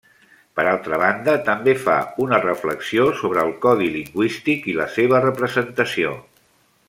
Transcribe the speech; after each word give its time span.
Per 0.59 0.63
altra 0.69 0.97
banda 1.01 1.35
també 1.49 1.75
fa 1.83 1.97
una 2.25 2.39
reflexió 2.45 3.05
sobre 3.21 3.43
el 3.49 3.53
codi 3.67 3.91
lingüístic 3.99 4.67
i 4.73 4.77
la 4.79 4.89
seva 4.99 5.23
representació. 5.27 6.17